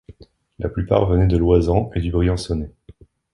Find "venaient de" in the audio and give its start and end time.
1.05-1.37